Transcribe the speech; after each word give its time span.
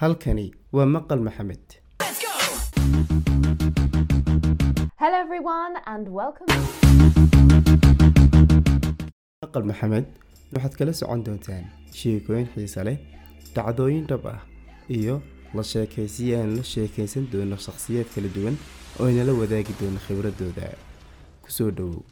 halkani 0.00 0.46
waa 0.72 0.86
maqal 0.86 1.20
maxamed. 1.26 1.66
Hello, 5.02 5.16
everyone, 5.24 5.74
and 5.92 6.08
welcome. 6.18 6.50
maqal 9.44 9.64
maxamed 9.70 10.06
waxaad 10.54 10.74
kala 10.78 10.92
socon 11.00 11.22
doontaan 11.26 11.64
sheekooyin 12.00 12.48
xiise 12.54 12.80
leh 12.88 12.96
dhacdooyin 13.54 14.06
dhab 14.10 14.26
ah 14.34 14.40
iyo 14.98 15.14
la 15.56 15.62
sheekaysiyo 15.72 16.40
aan 16.42 16.56
la 16.58 16.62
sheekaysan 16.72 17.30
doono 17.32 17.56
shakhsiyaad 17.66 18.08
kala 18.14 18.28
duwan 18.36 18.56
oo 19.00 19.06
inala 19.12 19.32
wadaagi 19.40 19.72
doono 19.80 19.98
khibradooda. 20.06 20.68
Kusoo 21.44 21.70
dhowow 21.76 22.02